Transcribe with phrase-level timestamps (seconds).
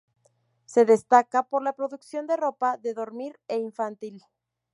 [0.65, 4.23] Se destaca por la producción de ropa de dormir e infantil.